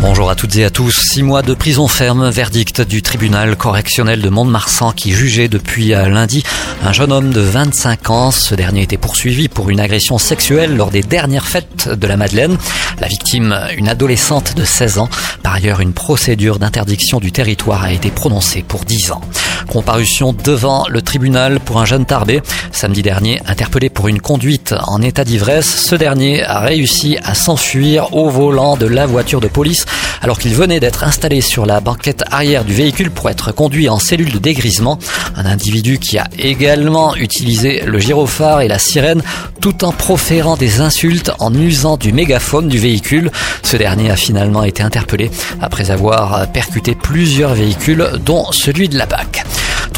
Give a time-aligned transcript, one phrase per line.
[0.00, 0.90] Bonjour à toutes et à tous.
[0.90, 6.42] Six mois de prison ferme, verdict du tribunal correctionnel de Mont-de-Marsan qui jugeait depuis lundi
[6.82, 8.30] un jeune homme de 25 ans.
[8.30, 12.58] Ce dernier était poursuivi pour une agression sexuelle lors des dernières fêtes de la Madeleine.
[13.00, 15.08] La victime, une adolescente de 16 ans.
[15.42, 19.20] Par ailleurs, une procédure d'interdiction du territoire a été prononcée pour 10 ans.
[19.68, 22.42] Comparution devant le tribunal pour un jeune tarbé.
[22.72, 28.14] Samedi dernier, interpellé pour une conduite en état d'ivresse, ce dernier a réussi à s'enfuir
[28.14, 29.86] au volant de la voiture de police
[30.24, 33.98] alors qu'il venait d'être installé sur la banquette arrière du véhicule pour être conduit en
[33.98, 34.98] cellule de dégrisement.
[35.36, 39.22] Un individu qui a également utilisé le gyrophare et la sirène
[39.60, 43.30] tout en proférant des insultes en usant du mégaphone du véhicule.
[43.62, 49.06] Ce dernier a finalement été interpellé après avoir percuté plusieurs véhicules dont celui de la
[49.06, 49.33] BAC.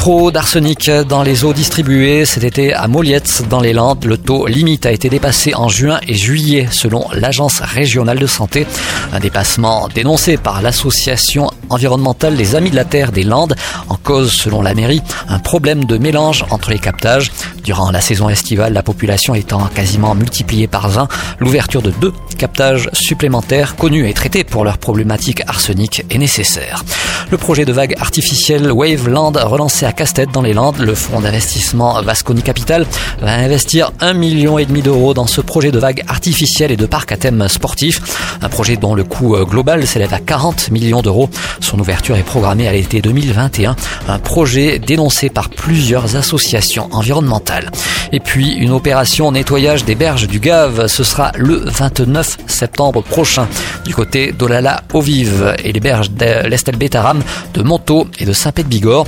[0.07, 4.05] D'arsenic dans les eaux distribuées cet été à Moliette dans les Landes.
[4.05, 8.65] Le taux limite a été dépassé en juin et juillet selon l'Agence régionale de santé.
[9.11, 13.55] Un dépassement dénoncé par l'association environnementale Les Amis de la Terre des Landes.
[13.89, 17.33] En cause, selon la mairie, un problème de mélange entre les captages.
[17.65, 22.89] Durant la saison estivale, la population étant quasiment multipliée par 20, l'ouverture de deux captages
[22.93, 26.85] supplémentaires connus et traités pour leur problématique arsenic est nécessaire.
[27.29, 31.99] Le projet de vague artificielle Waveland relancé à Castet dans les Landes, le fonds d'investissement
[32.03, 32.85] Vasconi Capital
[33.19, 36.85] va investir un million et demi d'euros dans ce projet de vague artificielle et de
[36.85, 38.37] parc à thème sportif.
[38.43, 41.31] Un projet dont le coût global s'élève à 40 millions d'euros.
[41.61, 43.75] Son ouverture est programmée à l'été 2021.
[44.07, 47.71] Un projet dénoncé par plusieurs associations environnementales.
[48.11, 50.85] Et puis une opération nettoyage des berges du Gave.
[50.85, 53.47] Ce sera le 29 septembre prochain
[53.83, 57.21] du côté d'Olala au Vive et les berges de l'Estel Bétaram,
[57.55, 59.07] de Montaut et de Saint-Pé-de-Bigorre.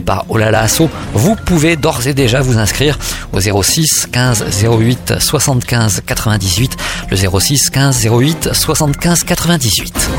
[0.00, 2.98] Par Olala Asso, vous pouvez d'ores et déjà vous inscrire
[3.32, 6.76] au 06 15 08 75 98,
[7.10, 10.10] le 06 15 08 75 98.